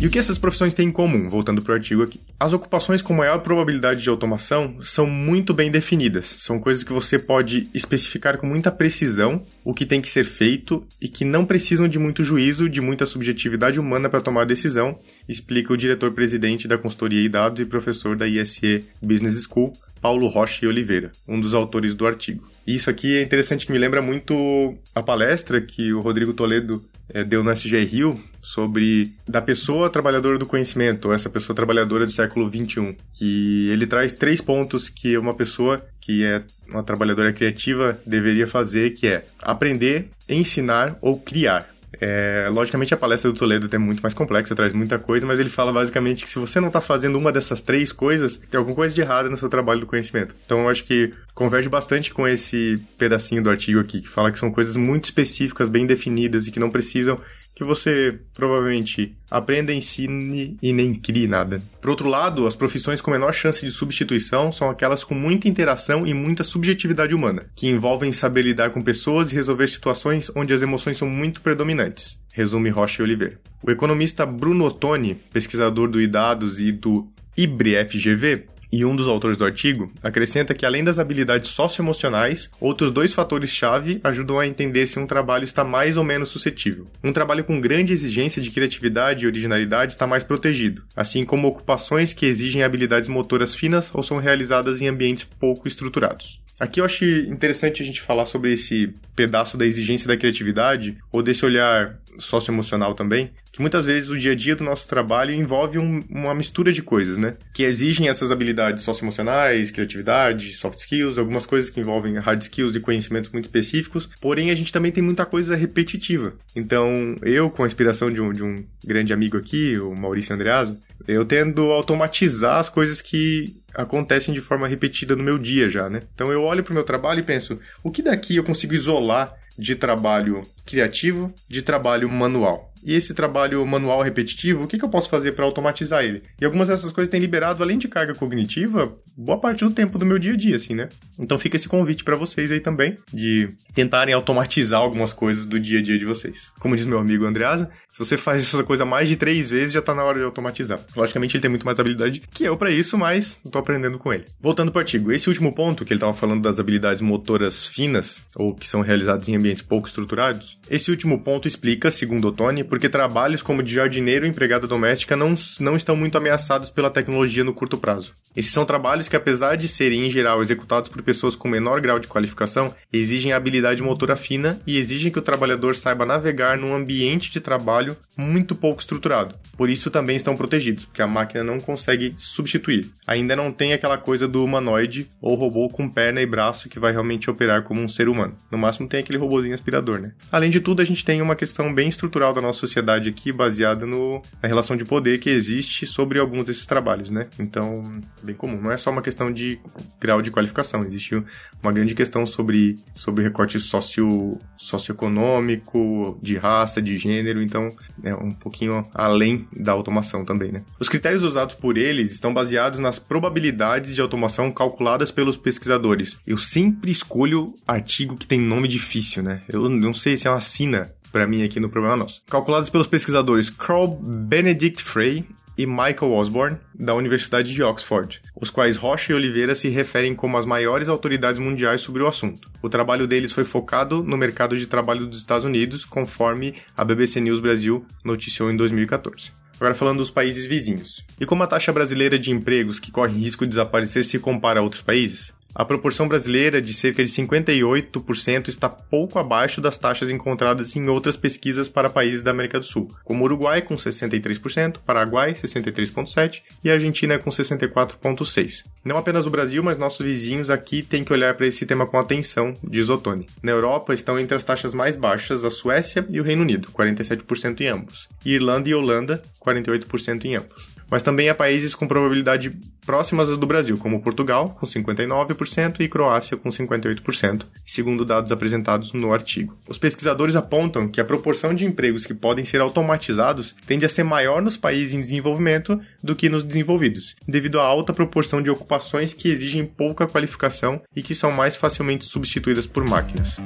E 0.00 0.06
o 0.06 0.10
que 0.10 0.18
essas 0.18 0.38
profissões 0.38 0.74
têm 0.74 0.88
em 0.88 0.92
comum, 0.92 1.28
voltando 1.28 1.60
para 1.60 1.72
o 1.72 1.74
artigo 1.74 2.04
aqui? 2.04 2.20
As 2.38 2.52
ocupações 2.52 3.02
com 3.02 3.12
maior 3.12 3.40
probabilidade 3.40 4.00
de 4.00 4.08
automação 4.08 4.76
são 4.80 5.06
muito 5.06 5.52
bem 5.52 5.72
definidas. 5.72 6.36
São 6.38 6.60
coisas 6.60 6.84
que 6.84 6.92
você 6.92 7.18
pode 7.18 7.68
especificar 7.74 8.38
com 8.38 8.46
muita 8.46 8.70
precisão 8.70 9.42
o 9.64 9.74
que 9.74 9.84
tem 9.84 10.00
que 10.00 10.08
ser 10.08 10.22
feito 10.22 10.86
e 11.00 11.08
que 11.08 11.24
não 11.24 11.44
precisam 11.44 11.88
de 11.88 11.98
muito 11.98 12.22
juízo, 12.22 12.68
de 12.68 12.80
muita 12.80 13.06
subjetividade 13.06 13.80
humana 13.80 14.08
para 14.08 14.20
tomar 14.20 14.42
a 14.42 14.44
decisão, 14.44 15.00
explica 15.28 15.72
o 15.72 15.76
diretor-presidente 15.76 16.68
da 16.68 16.78
consultoria 16.78 17.20
e 17.20 17.28
dados 17.28 17.60
e 17.60 17.66
professor 17.66 18.16
da 18.16 18.28
ISE 18.28 18.84
Business 19.02 19.42
School, 19.42 19.72
Paulo 20.00 20.26
Rocha 20.28 20.64
e 20.64 20.68
Oliveira, 20.68 21.12
um 21.26 21.40
dos 21.40 21.54
autores 21.54 21.94
do 21.94 22.06
artigo. 22.06 22.48
E 22.66 22.74
isso 22.74 22.90
aqui 22.90 23.16
é 23.16 23.22
interessante 23.22 23.66
que 23.66 23.72
me 23.72 23.78
lembra 23.78 24.02
muito 24.02 24.76
a 24.94 25.02
palestra 25.02 25.60
que 25.60 25.92
o 25.92 26.00
Rodrigo 26.00 26.32
Toledo 26.32 26.84
é, 27.08 27.24
deu 27.24 27.42
no 27.42 27.50
SG 27.50 27.84
Rio 27.84 28.20
sobre 28.42 29.12
da 29.26 29.40
pessoa 29.40 29.90
trabalhadora 29.90 30.38
do 30.38 30.46
conhecimento, 30.46 31.12
essa 31.12 31.30
pessoa 31.30 31.56
trabalhadora 31.56 32.04
do 32.04 32.12
século 32.12 32.48
XXI, 32.48 32.96
que 33.12 33.68
ele 33.70 33.86
traz 33.86 34.12
três 34.12 34.40
pontos 34.40 34.88
que 34.88 35.16
uma 35.16 35.34
pessoa 35.34 35.84
que 36.00 36.24
é 36.24 36.42
uma 36.68 36.82
trabalhadora 36.82 37.32
criativa 37.32 37.98
deveria 38.06 38.46
fazer, 38.46 38.90
que 38.90 39.06
é 39.06 39.24
aprender, 39.38 40.08
ensinar 40.28 40.96
ou 41.00 41.18
criar. 41.18 41.77
É, 42.00 42.48
logicamente 42.50 42.92
a 42.92 42.96
palestra 42.96 43.32
do 43.32 43.38
Toledo 43.38 43.68
é 43.72 43.78
muito 43.78 44.00
mais 44.00 44.12
complexa, 44.12 44.54
traz 44.54 44.72
muita 44.72 44.98
coisa, 44.98 45.26
mas 45.26 45.40
ele 45.40 45.48
fala 45.48 45.72
basicamente 45.72 46.24
que 46.24 46.30
se 46.30 46.38
você 46.38 46.60
não 46.60 46.68
está 46.68 46.80
fazendo 46.80 47.16
uma 47.16 47.32
dessas 47.32 47.60
três 47.60 47.90
coisas, 47.92 48.36
tem 48.50 48.58
alguma 48.58 48.76
coisa 48.76 48.94
de 48.94 49.00
errado 49.00 49.30
no 49.30 49.36
seu 49.36 49.48
trabalho 49.48 49.80
do 49.80 49.86
conhecimento. 49.86 50.36
Então 50.44 50.60
eu 50.60 50.68
acho 50.68 50.84
que 50.84 51.12
converge 51.34 51.68
bastante 51.68 52.12
com 52.12 52.28
esse 52.28 52.82
pedacinho 52.98 53.42
do 53.42 53.50
artigo 53.50 53.80
aqui, 53.80 54.00
que 54.00 54.08
fala 54.08 54.30
que 54.30 54.38
são 54.38 54.50
coisas 54.50 54.76
muito 54.76 55.06
específicas, 55.06 55.68
bem 55.68 55.86
definidas 55.86 56.46
e 56.46 56.50
que 56.50 56.60
não 56.60 56.70
precisam 56.70 57.18
que 57.58 57.64
você 57.64 58.20
provavelmente 58.32 59.16
aprenda, 59.28 59.74
ensine 59.74 60.56
e 60.62 60.72
nem 60.72 60.94
crie 60.94 61.26
nada. 61.26 61.60
Por 61.80 61.90
outro 61.90 62.08
lado, 62.08 62.46
as 62.46 62.54
profissões 62.54 63.00
com 63.00 63.10
menor 63.10 63.34
chance 63.34 63.66
de 63.66 63.72
substituição 63.72 64.52
são 64.52 64.70
aquelas 64.70 65.02
com 65.02 65.12
muita 65.12 65.48
interação 65.48 66.06
e 66.06 66.14
muita 66.14 66.44
subjetividade 66.44 67.12
humana, 67.12 67.46
que 67.56 67.66
envolvem 67.66 68.12
saber 68.12 68.42
lidar 68.42 68.70
com 68.70 68.80
pessoas 68.80 69.32
e 69.32 69.34
resolver 69.34 69.66
situações 69.66 70.30
onde 70.36 70.54
as 70.54 70.62
emoções 70.62 70.98
são 70.98 71.08
muito 71.08 71.40
predominantes. 71.40 72.16
Resume 72.32 72.70
Rocha 72.70 73.02
e 73.02 73.04
Oliveira. 73.04 73.40
O 73.60 73.72
economista 73.72 74.24
Bruno 74.24 74.64
Ottoni, 74.64 75.16
pesquisador 75.32 75.88
do 75.88 76.00
IDADOS 76.00 76.60
e 76.60 76.70
do 76.70 77.08
IBRE-FGV, 77.36 78.44
e 78.70 78.84
um 78.84 78.94
dos 78.94 79.06
autores 79.06 79.36
do 79.36 79.44
artigo 79.44 79.92
acrescenta 80.02 80.54
que, 80.54 80.66
além 80.66 80.84
das 80.84 80.98
habilidades 80.98 81.50
socioemocionais, 81.50 82.50
outros 82.60 82.90
dois 82.90 83.14
fatores-chave 83.14 84.00
ajudam 84.04 84.38
a 84.38 84.46
entender 84.46 84.86
se 84.86 84.98
um 84.98 85.06
trabalho 85.06 85.44
está 85.44 85.64
mais 85.64 85.96
ou 85.96 86.04
menos 86.04 86.28
suscetível. 86.28 86.86
Um 87.02 87.12
trabalho 87.12 87.44
com 87.44 87.60
grande 87.60 87.92
exigência 87.92 88.42
de 88.42 88.50
criatividade 88.50 89.24
e 89.24 89.28
originalidade 89.28 89.92
está 89.92 90.06
mais 90.06 90.22
protegido, 90.22 90.82
assim 90.94 91.24
como 91.24 91.48
ocupações 91.48 92.12
que 92.12 92.26
exigem 92.26 92.62
habilidades 92.62 93.08
motoras 93.08 93.54
finas 93.54 93.90
ou 93.94 94.02
são 94.02 94.18
realizadas 94.18 94.82
em 94.82 94.88
ambientes 94.88 95.24
pouco 95.24 95.66
estruturados. 95.66 96.40
Aqui 96.60 96.80
eu 96.80 96.84
acho 96.84 97.04
interessante 97.04 97.82
a 97.82 97.84
gente 97.84 98.00
falar 98.00 98.26
sobre 98.26 98.52
esse 98.52 98.92
pedaço 99.14 99.56
da 99.56 99.64
exigência 99.64 100.08
da 100.08 100.16
criatividade, 100.16 100.96
ou 101.12 101.22
desse 101.22 101.44
olhar 101.44 101.98
socioemocional 102.18 102.94
também, 102.94 103.30
que 103.52 103.60
muitas 103.60 103.86
vezes 103.86 104.10
o 104.10 104.18
dia 104.18 104.32
a 104.32 104.34
dia 104.34 104.56
do 104.56 104.64
nosso 104.64 104.88
trabalho 104.88 105.32
envolve 105.32 105.78
um, 105.78 106.04
uma 106.10 106.34
mistura 106.34 106.72
de 106.72 106.82
coisas, 106.82 107.16
né? 107.16 107.36
Que 107.54 107.62
exigem 107.62 108.08
essas 108.08 108.30
habilidades 108.30 108.82
socioemocionais, 108.82 109.70
criatividade, 109.70 110.52
soft 110.52 110.78
skills, 110.78 111.16
algumas 111.16 111.46
coisas 111.46 111.70
que 111.70 111.80
envolvem 111.80 112.18
hard 112.18 112.42
skills 112.42 112.74
e 112.74 112.80
conhecimentos 112.80 113.30
muito 113.30 113.46
específicos, 113.46 114.08
porém 114.20 114.50
a 114.50 114.54
gente 114.54 114.72
também 114.72 114.92
tem 114.92 115.02
muita 115.02 115.24
coisa 115.24 115.56
repetitiva. 115.56 116.34
Então, 116.54 117.16
eu, 117.22 117.50
com 117.50 117.62
a 117.62 117.66
inspiração 117.66 118.12
de 118.12 118.20
um, 118.20 118.32
de 118.32 118.42
um 118.42 118.64
grande 118.84 119.12
amigo 119.12 119.36
aqui, 119.36 119.78
o 119.78 119.94
Maurício 119.94 120.34
Andreasa, 120.34 120.78
eu 121.06 121.24
tendo 121.24 121.70
a 121.70 121.74
automatizar 121.74 122.58
as 122.58 122.68
coisas 122.68 123.00
que 123.00 123.56
acontecem 123.78 124.34
de 124.34 124.40
forma 124.40 124.66
repetida 124.66 125.14
no 125.14 125.22
meu 125.22 125.38
dia 125.38 125.70
já, 125.70 125.88
né? 125.88 126.02
Então 126.12 126.32
eu 126.32 126.42
olho 126.42 126.64
para 126.64 126.72
o 126.72 126.74
meu 126.74 126.82
trabalho 126.82 127.20
e 127.20 127.22
penso, 127.22 127.60
o 127.80 127.92
que 127.92 128.02
daqui 128.02 128.34
eu 128.34 128.42
consigo 128.42 128.74
isolar 128.74 129.32
de 129.56 129.76
trabalho 129.76 130.42
criativo, 130.66 131.32
de 131.48 131.62
trabalho 131.62 132.08
manual? 132.08 132.72
E 132.84 132.94
esse 132.94 133.14
trabalho 133.14 133.64
manual 133.66 134.02
repetitivo, 134.02 134.64
o 134.64 134.66
que, 134.66 134.78
que 134.78 134.84
eu 134.84 134.88
posso 134.88 135.08
fazer 135.08 135.32
para 135.32 135.44
automatizar 135.44 136.04
ele? 136.04 136.22
E 136.40 136.44
algumas 136.44 136.68
dessas 136.68 136.92
coisas 136.92 137.10
têm 137.10 137.20
liberado, 137.20 137.62
além 137.62 137.78
de 137.78 137.88
carga 137.88 138.14
cognitiva, 138.14 138.96
boa 139.16 139.38
parte 139.38 139.64
do 139.64 139.70
tempo 139.70 139.98
do 139.98 140.06
meu 140.06 140.18
dia 140.18 140.32
a 140.32 140.36
dia, 140.36 140.56
assim, 140.56 140.74
né? 140.74 140.88
Então 141.18 141.38
fica 141.38 141.56
esse 141.56 141.68
convite 141.68 142.04
para 142.04 142.16
vocês 142.16 142.52
aí 142.52 142.60
também, 142.60 142.96
de 143.12 143.48
tentarem 143.74 144.14
automatizar 144.14 144.80
algumas 144.80 145.12
coisas 145.12 145.46
do 145.46 145.58
dia 145.58 145.80
a 145.80 145.82
dia 145.82 145.98
de 145.98 146.04
vocês. 146.04 146.50
Como 146.58 146.76
diz 146.76 146.86
meu 146.86 146.98
amigo 146.98 147.26
Andreasa, 147.26 147.70
se 147.88 147.98
você 147.98 148.16
faz 148.16 148.42
essa 148.42 148.62
coisa 148.62 148.84
mais 148.84 149.08
de 149.08 149.16
três 149.16 149.50
vezes, 149.50 149.72
já 149.72 149.82
tá 149.82 149.94
na 149.94 150.04
hora 150.04 150.18
de 150.18 150.24
automatizar. 150.24 150.78
Logicamente, 150.94 151.36
ele 151.36 151.42
tem 151.42 151.50
muito 151.50 151.66
mais 151.66 151.80
habilidade 151.80 152.22
que 152.30 152.44
eu 152.44 152.56
para 152.56 152.70
isso, 152.70 152.96
mas 152.96 153.40
eu 153.44 153.50
tô 153.50 153.58
aprendendo 153.58 153.98
com 153.98 154.12
ele. 154.12 154.24
Voltando 154.40 154.70
pro 154.70 154.80
artigo, 154.80 155.10
esse 155.10 155.28
último 155.28 155.52
ponto, 155.52 155.84
que 155.84 155.92
ele 155.92 156.00
tava 156.00 156.14
falando 156.14 156.42
das 156.42 156.60
habilidades 156.60 157.02
motoras 157.02 157.66
finas, 157.66 158.20
ou 158.36 158.54
que 158.54 158.68
são 158.68 158.82
realizadas 158.82 159.28
em 159.28 159.36
ambientes 159.36 159.62
pouco 159.62 159.88
estruturados, 159.88 160.58
esse 160.70 160.90
último 160.90 161.22
ponto 161.24 161.48
explica, 161.48 161.90
segundo 161.90 162.28
o 162.28 162.32
Tony, 162.32 162.62
porque 162.68 162.88
trabalhos 162.88 163.42
como 163.42 163.62
de 163.62 163.74
jardineiro 163.74 164.26
e 164.26 164.28
empregada 164.28 164.66
doméstica 164.66 165.16
não, 165.16 165.34
não 165.58 165.74
estão 165.74 165.96
muito 165.96 166.16
ameaçados 166.16 166.70
pela 166.70 166.90
tecnologia 166.90 167.42
no 167.42 167.54
curto 167.54 167.78
prazo. 167.78 168.12
Esses 168.36 168.52
são 168.52 168.64
trabalhos 168.64 169.08
que, 169.08 169.16
apesar 169.16 169.56
de 169.56 169.66
serem, 169.66 170.06
em 170.06 170.10
geral, 170.10 170.40
executados 170.40 170.88
por 170.88 171.02
pessoas 171.02 171.34
com 171.34 171.48
menor 171.48 171.80
grau 171.80 171.98
de 171.98 172.06
qualificação, 172.06 172.74
exigem 172.92 173.32
habilidade 173.32 173.82
motora 173.82 174.14
fina 174.14 174.60
e 174.66 174.78
exigem 174.78 175.10
que 175.10 175.18
o 175.18 175.22
trabalhador 175.22 175.74
saiba 175.74 176.06
navegar 176.06 176.56
num 176.56 176.74
ambiente 176.74 177.32
de 177.32 177.40
trabalho 177.40 177.96
muito 178.16 178.54
pouco 178.54 178.80
estruturado. 178.80 179.34
Por 179.56 179.68
isso 179.68 179.90
também 179.90 180.16
estão 180.16 180.36
protegidos, 180.36 180.84
porque 180.84 181.02
a 181.02 181.06
máquina 181.06 181.42
não 181.42 181.58
consegue 181.58 182.14
substituir. 182.18 182.90
Ainda 183.06 183.34
não 183.34 183.50
tem 183.50 183.72
aquela 183.72 183.98
coisa 183.98 184.28
do 184.28 184.44
humanoide 184.44 185.08
ou 185.20 185.34
robô 185.34 185.68
com 185.68 185.88
perna 185.88 186.20
e 186.20 186.26
braço 186.26 186.68
que 186.68 186.78
vai 186.78 186.92
realmente 186.92 187.30
operar 187.30 187.62
como 187.62 187.80
um 187.80 187.88
ser 187.88 188.08
humano. 188.08 188.36
No 188.50 188.58
máximo 188.58 188.88
tem 188.88 189.00
aquele 189.00 189.18
robôzinho 189.18 189.54
aspirador, 189.54 189.98
né? 189.98 190.12
Além 190.30 190.50
de 190.50 190.60
tudo, 190.60 190.82
a 190.82 190.84
gente 190.84 191.04
tem 191.04 191.22
uma 191.22 191.34
questão 191.34 191.74
bem 191.74 191.88
estrutural 191.88 192.32
da 192.32 192.40
nossa 192.40 192.57
sociedade 192.58 193.08
aqui, 193.08 193.32
baseada 193.32 193.86
no, 193.86 194.22
na 194.42 194.48
relação 194.48 194.76
de 194.76 194.84
poder 194.84 195.18
que 195.18 195.30
existe 195.30 195.86
sobre 195.86 196.18
alguns 196.18 196.44
desses 196.44 196.66
trabalhos, 196.66 197.10
né? 197.10 197.28
Então, 197.38 198.00
bem 198.22 198.34
comum. 198.34 198.60
Não 198.60 198.72
é 198.72 198.76
só 198.76 198.90
uma 198.90 199.02
questão 199.02 199.32
de 199.32 199.58
grau 200.00 200.20
de 200.20 200.30
qualificação, 200.30 200.84
existe 200.84 201.22
uma 201.62 201.72
grande 201.72 201.94
questão 201.94 202.24
sobre, 202.24 202.76
sobre 202.94 203.24
recorte 203.24 203.58
socio, 203.58 204.38
socioeconômico, 204.56 206.18
de 206.22 206.36
raça, 206.36 206.80
de 206.80 206.96
gênero, 206.96 207.42
então 207.42 207.68
é 208.02 208.14
um 208.14 208.30
pouquinho 208.30 208.84
além 208.94 209.46
da 209.56 209.72
automação 209.72 210.24
também, 210.24 210.52
né? 210.52 210.62
Os 210.78 210.88
critérios 210.88 211.22
usados 211.22 211.54
por 211.54 211.76
eles 211.76 212.12
estão 212.12 212.32
baseados 212.32 212.78
nas 212.78 212.98
probabilidades 212.98 213.94
de 213.94 214.00
automação 214.00 214.50
calculadas 214.50 215.10
pelos 215.10 215.36
pesquisadores. 215.36 216.16
Eu 216.26 216.38
sempre 216.38 216.90
escolho 216.90 217.54
artigo 217.66 218.16
que 218.16 218.26
tem 218.26 218.40
nome 218.40 218.68
difícil, 218.68 219.22
né? 219.22 219.40
Eu 219.48 219.68
não 219.68 219.92
sei 219.94 220.16
se 220.16 220.26
é 220.26 220.30
uma 220.30 220.40
sina 220.40 220.92
para 221.12 221.26
mim 221.26 221.42
aqui 221.42 221.58
no 221.60 221.68
Problema 221.68 221.96
Nosso. 221.96 222.22
Calculados 222.28 222.70
pelos 222.70 222.86
pesquisadores 222.86 223.50
Carl 223.50 223.88
Benedict 223.88 224.82
Frey 224.82 225.24
e 225.58 225.66
Michael 225.66 226.12
Osborne, 226.12 226.58
da 226.72 226.94
Universidade 226.94 227.52
de 227.52 227.62
Oxford, 227.64 228.20
os 228.40 228.48
quais 228.48 228.76
Rocha 228.76 229.12
e 229.12 229.14
Oliveira 229.16 229.56
se 229.56 229.68
referem 229.68 230.14
como 230.14 230.38
as 230.38 230.46
maiores 230.46 230.88
autoridades 230.88 231.40
mundiais 231.40 231.80
sobre 231.80 232.00
o 232.00 232.06
assunto. 232.06 232.48
O 232.62 232.68
trabalho 232.68 233.08
deles 233.08 233.32
foi 233.32 233.44
focado 233.44 234.04
no 234.04 234.16
mercado 234.16 234.56
de 234.56 234.68
trabalho 234.68 235.04
dos 235.04 235.18
Estados 235.18 235.44
Unidos, 235.44 235.84
conforme 235.84 236.54
a 236.76 236.84
BBC 236.84 237.20
News 237.20 237.40
Brasil 237.40 237.84
noticiou 238.04 238.52
em 238.52 238.56
2014. 238.56 239.32
Agora 239.58 239.74
falando 239.74 239.98
dos 239.98 240.10
países 240.10 240.46
vizinhos. 240.46 241.04
E 241.20 241.26
como 241.26 241.42
a 241.42 241.46
taxa 241.48 241.72
brasileira 241.72 242.16
de 242.16 242.30
empregos 242.30 242.78
que 242.78 242.92
corre 242.92 243.18
risco 243.18 243.44
de 243.44 243.50
desaparecer 243.50 244.04
se 244.04 244.20
compara 244.20 244.60
a 244.60 244.62
outros 244.62 244.82
países? 244.82 245.34
A 245.54 245.64
proporção 245.64 246.06
brasileira 246.06 246.60
de 246.60 246.74
cerca 246.74 247.02
de 247.02 247.10
58% 247.10 248.48
está 248.48 248.68
pouco 248.68 249.18
abaixo 249.18 249.60
das 249.60 249.78
taxas 249.78 250.10
encontradas 250.10 250.76
em 250.76 250.88
outras 250.88 251.16
pesquisas 251.16 251.68
para 251.68 251.90
países 251.90 252.22
da 252.22 252.30
América 252.30 252.60
do 252.60 252.66
Sul, 252.66 252.88
como 253.02 253.24
Uruguai 253.24 253.62
com 253.62 253.74
63%, 253.74 254.76
Paraguai 254.84 255.32
63,7% 255.32 256.42
e 256.62 256.70
Argentina 256.70 257.18
com 257.18 257.30
64,6%. 257.30 258.64
Não 258.84 258.96
apenas 258.96 259.26
o 259.26 259.30
Brasil, 259.30 259.62
mas 259.62 259.78
nossos 259.78 260.04
vizinhos 260.04 260.50
aqui 260.50 260.82
têm 260.82 261.02
que 261.02 261.12
olhar 261.12 261.34
para 261.34 261.46
esse 261.46 261.66
tema 261.66 261.86
com 261.86 261.98
atenção, 261.98 262.54
diz 262.62 262.88
Ottoni. 262.88 263.26
Na 263.42 263.52
Europa 263.52 263.92
estão 263.92 264.18
entre 264.18 264.36
as 264.36 264.44
taxas 264.44 264.72
mais 264.72 264.96
baixas 264.96 265.44
a 265.44 265.50
Suécia 265.50 266.06
e 266.08 266.20
o 266.20 266.24
Reino 266.24 266.42
Unido, 266.42 266.70
47% 266.72 267.60
em 267.60 267.68
ambos, 267.68 268.08
e 268.24 268.32
Irlanda 268.32 268.68
e 268.68 268.74
Holanda, 268.74 269.20
48% 269.44 270.24
em 270.24 270.36
ambos 270.36 270.77
mas 270.90 271.02
também 271.02 271.28
há 271.28 271.34
países 271.34 271.74
com 271.74 271.86
probabilidade 271.86 272.50
próximas 272.84 273.28
do 273.28 273.46
Brasil, 273.46 273.76
como 273.76 274.00
Portugal, 274.00 274.56
com 274.58 274.66
59%, 274.66 275.80
e 275.80 275.88
Croácia, 275.88 276.36
com 276.36 276.48
58%, 276.48 277.44
segundo 277.66 278.04
dados 278.04 278.32
apresentados 278.32 278.92
no 278.92 279.12
artigo. 279.12 279.56
Os 279.68 279.78
pesquisadores 279.78 280.36
apontam 280.36 280.88
que 280.88 281.00
a 281.00 281.04
proporção 281.04 281.54
de 281.54 281.66
empregos 281.66 282.06
que 282.06 282.14
podem 282.14 282.44
ser 282.44 282.60
automatizados 282.60 283.54
tende 283.66 283.84
a 283.84 283.88
ser 283.88 284.04
maior 284.04 284.40
nos 284.40 284.56
países 284.56 284.94
em 284.94 285.00
desenvolvimento 285.00 285.78
do 286.02 286.16
que 286.16 286.28
nos 286.28 286.42
desenvolvidos, 286.42 287.14
devido 287.26 287.60
à 287.60 287.64
alta 287.64 287.92
proporção 287.92 288.40
de 288.40 288.50
ocupações 288.50 289.12
que 289.12 289.28
exigem 289.28 289.66
pouca 289.66 290.06
qualificação 290.06 290.80
e 290.96 291.02
que 291.02 291.14
são 291.14 291.30
mais 291.30 291.56
facilmente 291.56 292.06
substituídas 292.06 292.66
por 292.66 292.88
máquinas. 292.88 293.38